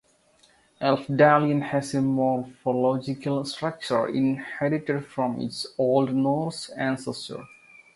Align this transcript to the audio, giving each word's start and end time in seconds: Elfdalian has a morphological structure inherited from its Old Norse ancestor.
Elfdalian 0.81 1.61
has 1.61 1.93
a 1.93 2.01
morphological 2.01 3.45
structure 3.45 4.07
inherited 4.07 5.05
from 5.05 5.39
its 5.39 5.67
Old 5.77 6.11
Norse 6.15 6.69
ancestor. 6.69 7.45